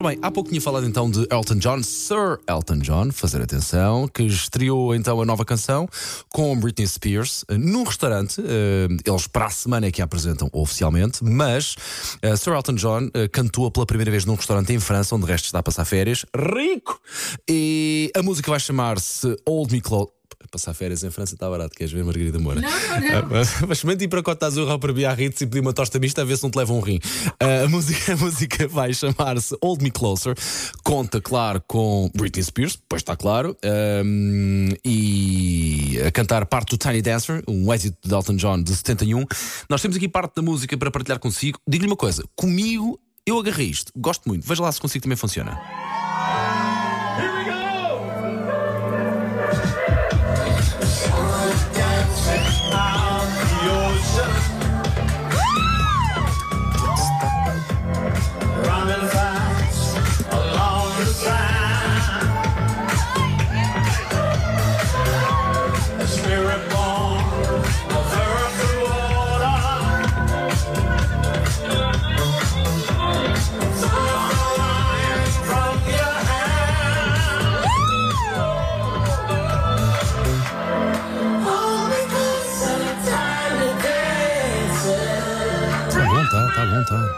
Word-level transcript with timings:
Bem, 0.00 0.16
há 0.22 0.30
pouco 0.30 0.48
tinha 0.48 0.60
falado 0.60 0.86
então 0.86 1.10
de 1.10 1.26
Elton 1.28 1.56
John, 1.56 1.82
Sir 1.82 2.38
Elton 2.48 2.78
John, 2.78 3.10
fazer 3.10 3.42
atenção, 3.42 4.06
que 4.06 4.22
estreou 4.22 4.94
então 4.94 5.20
a 5.20 5.24
nova 5.24 5.44
canção 5.44 5.88
com 6.28 6.56
Britney 6.56 6.86
Spears 6.86 7.44
eh, 7.48 7.58
num 7.58 7.82
restaurante. 7.82 8.40
eh, 8.40 8.86
Eles 9.04 9.26
para 9.26 9.46
a 9.46 9.50
semana 9.50 9.86
é 9.86 9.90
que 9.90 10.00
a 10.00 10.04
apresentam 10.04 10.48
oficialmente, 10.52 11.24
mas 11.24 11.74
eh, 12.22 12.36
Sir 12.36 12.52
Elton 12.52 12.74
John 12.76 13.10
cantou 13.32 13.68
pela 13.72 13.84
primeira 13.84 14.12
vez 14.12 14.24
num 14.24 14.36
restaurante 14.36 14.72
em 14.72 14.78
França, 14.78 15.16
onde 15.16 15.24
o 15.24 15.26
resto 15.26 15.46
está 15.46 15.58
a 15.58 15.62
passar 15.64 15.84
férias. 15.84 16.24
Rico! 16.32 17.00
E 17.50 18.12
a 18.16 18.22
música 18.22 18.52
vai 18.52 18.60
chamar-se 18.60 19.36
Old 19.44 19.72
Me 19.74 19.80
Close. 19.80 20.17
Passar 20.50 20.72
férias 20.72 21.02
em 21.02 21.10
França 21.10 21.34
está 21.34 21.50
barato, 21.50 21.74
queres 21.74 21.92
ver, 21.92 22.02
Margarida 22.04 22.38
Moura? 22.38 22.60
Não, 22.60 22.70
não, 22.70 23.22
não. 23.22 23.28
Mas 23.28 23.60
experimente 23.72 24.04
ir 24.04 24.08
para 24.08 24.22
Cota 24.22 24.46
Azul 24.46 24.66
ou 24.66 24.78
para 24.78 24.92
Biarritz 24.92 25.40
e 25.40 25.46
pedir 25.46 25.60
uma 25.60 25.72
tosta 25.72 25.98
mista 25.98 26.22
a 26.22 26.24
ver 26.24 26.36
se 26.38 26.42
não 26.44 26.50
te 26.50 26.56
levam 26.56 26.78
um 26.78 26.80
rim. 26.80 27.00
Ah, 27.40 27.64
a, 27.64 27.68
música, 27.68 28.12
a 28.14 28.16
música 28.16 28.68
vai 28.68 28.94
chamar-se 28.94 29.56
Hold 29.62 29.82
Me 29.82 29.90
Closer. 29.90 30.34
Conta, 30.84 31.20
claro, 31.20 31.62
com 31.66 32.08
Britney 32.14 32.42
Spears, 32.44 32.78
pois 32.88 33.02
está 33.02 33.14
claro. 33.16 33.56
Ahm, 33.62 34.70
e 34.84 36.00
a 36.06 36.10
cantar 36.10 36.46
parte 36.46 36.70
do 36.70 36.78
Tiny 36.78 37.02
Dancer, 37.02 37.42
um 37.46 37.72
êxito 37.74 37.98
de 38.08 38.14
Elton 38.14 38.36
John 38.36 38.62
de 38.62 38.74
71. 38.74 39.26
Nós 39.68 39.82
temos 39.82 39.96
aqui 39.96 40.08
parte 40.08 40.36
da 40.36 40.42
música 40.42 40.78
para 40.78 40.90
partilhar 40.90 41.18
consigo. 41.18 41.58
Digo-lhe 41.68 41.90
uma 41.90 41.96
coisa: 41.96 42.24
comigo 42.34 42.98
eu 43.26 43.38
agarrei 43.38 43.66
isto, 43.66 43.92
gosto 43.94 44.26
muito. 44.26 44.46
Veja 44.46 44.62
lá 44.62 44.72
se 44.72 44.80
consigo 44.80 45.02
também 45.02 45.16
funciona. 45.16 45.60
Running 47.18 47.67
longtemps. 86.78 87.08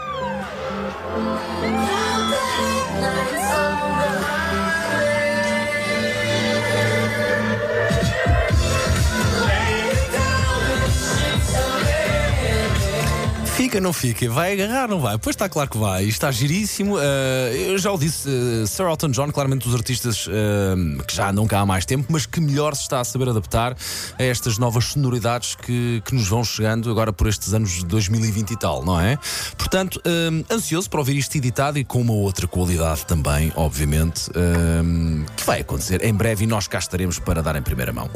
Fica, 13.61 13.79
não 13.79 13.93
fica? 13.93 14.27
Vai 14.27 14.53
agarrar, 14.53 14.87
não 14.87 14.99
vai? 14.99 15.19
Pois 15.19 15.35
está 15.35 15.47
claro 15.47 15.69
que 15.69 15.77
vai. 15.77 16.05
Está 16.05 16.31
giríssimo. 16.31 16.97
Eh, 16.99 17.67
eu 17.67 17.77
já 17.77 17.91
o 17.91 17.97
disse, 17.97 18.27
eh, 18.27 18.65
Sir 18.65 18.87
Elton 18.87 19.11
John, 19.11 19.31
claramente 19.31 19.65
dos 19.65 19.75
artistas 19.75 20.27
eh, 20.27 21.03
que 21.05 21.15
já 21.15 21.29
andam 21.29 21.45
cá 21.45 21.59
há 21.59 21.65
mais 21.65 21.85
tempo, 21.85 22.07
mas 22.09 22.25
que 22.25 22.41
melhor 22.41 22.75
se 22.75 22.81
está 22.81 22.99
a 22.99 23.03
saber 23.03 23.29
adaptar 23.29 23.77
a 24.17 24.23
estas 24.23 24.57
novas 24.57 24.85
sonoridades 24.85 25.53
que, 25.53 26.01
que 26.03 26.15
nos 26.15 26.27
vão 26.27 26.43
chegando 26.43 26.89
agora 26.89 27.13
por 27.13 27.27
estes 27.27 27.53
anos 27.53 27.69
de 27.69 27.85
2020 27.85 28.49
e 28.49 28.57
tal, 28.57 28.83
não 28.83 28.99
é? 28.99 29.19
Portanto, 29.55 30.01
ansioso 30.49 30.89
para 30.89 30.99
ouvir 30.99 31.17
isto 31.17 31.35
editado 31.37 31.77
e 31.77 31.83
com 31.83 32.01
uma 32.01 32.13
outra 32.13 32.47
qualidade 32.47 33.05
também, 33.05 33.53
obviamente, 33.55 34.31
que 35.37 35.45
vai 35.45 35.61
acontecer 35.61 36.03
em 36.03 36.13
breve 36.15 36.45
e 36.45 36.47
nós 36.47 36.67
cá 36.67 36.79
estaremos 36.79 37.19
para 37.19 37.43
dar 37.43 37.55
em 37.55 37.61
primeira 37.61 37.93
mão. 37.93 38.09